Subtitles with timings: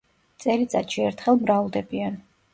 [0.45, 2.19] წელიწადში ერთხელ მრავლდებიან.